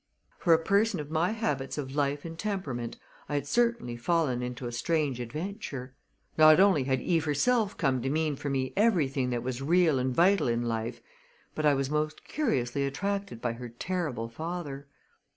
For 0.39 0.51
a 0.51 0.57
person 0.57 0.99
of 0.99 1.11
my 1.11 1.29
habits 1.29 1.77
of 1.77 1.93
life 1.95 2.25
and 2.25 2.35
temperament 2.35 2.97
I 3.29 3.35
had 3.35 3.45
certainly 3.45 3.95
fallen 3.95 4.41
into 4.41 4.65
a 4.65 4.71
strange 4.71 5.19
adventure. 5.19 5.93
Not 6.39 6.59
only 6.59 6.85
had 6.85 7.01
Eve 7.01 7.25
herself 7.25 7.77
come 7.77 8.01
to 8.01 8.09
mean 8.09 8.35
for 8.35 8.49
me 8.49 8.73
everything 8.75 9.29
that 9.29 9.43
was 9.43 9.61
real 9.61 9.99
and 9.99 10.11
vital 10.11 10.47
in 10.47 10.63
life, 10.63 11.01
but 11.53 11.67
I 11.67 11.75
was 11.75 11.91
most 11.91 12.23
curiously 12.23 12.83
attracted 12.83 13.41
by 13.43 13.53
her 13.53 13.69
terrible 13.69 14.27
father. 14.27 14.87